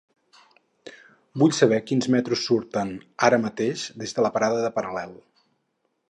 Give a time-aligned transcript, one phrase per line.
[1.41, 2.93] Vull saber quins metros surten
[3.27, 5.13] ara mateix des de la parada de Paral·lel.